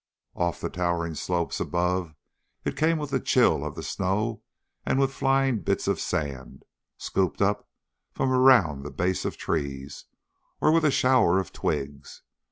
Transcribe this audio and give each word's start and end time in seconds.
Off 0.35 0.59
the 0.59 0.67
towering 0.67 1.13
slopes 1.13 1.59
above, 1.59 2.15
it 2.65 2.75
came 2.75 2.97
with 2.97 3.11
the 3.11 3.19
chill 3.19 3.63
of 3.63 3.75
the 3.75 3.83
snow 3.83 4.41
and 4.83 4.99
with 4.99 5.13
flying 5.13 5.59
bits 5.59 5.87
of 5.87 5.99
sand, 5.99 6.65
scooped 6.97 7.39
up 7.39 7.69
from 8.11 8.31
around 8.31 8.81
the 8.81 8.89
base 8.89 9.25
of 9.25 9.37
trees, 9.37 10.05
or 10.59 10.71
with 10.71 10.83
a 10.85 10.89
shower 10.89 11.37
of 11.39 11.53
twigs. 11.53 12.23